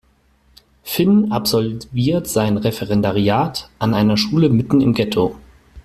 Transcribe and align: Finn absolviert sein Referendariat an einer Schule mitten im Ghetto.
Finn 0.81 1.31
absolviert 1.31 2.25
sein 2.25 2.57
Referendariat 2.57 3.69
an 3.77 3.93
einer 3.93 4.17
Schule 4.17 4.49
mitten 4.49 4.81
im 4.81 4.95
Ghetto. 4.95 5.35